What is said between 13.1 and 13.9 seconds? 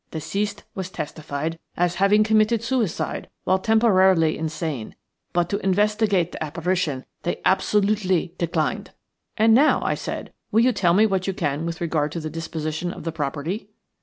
property?"